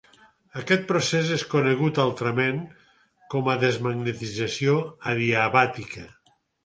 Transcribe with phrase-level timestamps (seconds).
[0.59, 2.57] Aquest procés és conegut altrament
[3.35, 4.79] com a desmagnetització
[5.13, 6.09] adiabàtica.